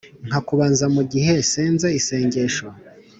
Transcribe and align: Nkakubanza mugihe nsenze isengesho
Nkakubanza 0.27 0.85
mugihe 0.95 1.31
nsenze 1.43 1.87
isengesho 1.99 2.67